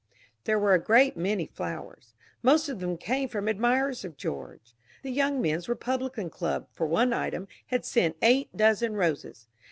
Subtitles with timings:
[0.45, 2.15] There were a great many flowers.
[2.41, 4.73] Most of them came from admirers of George.
[5.03, 9.47] The Young Men's Republican Club, for one item, had sent eight dozen roses.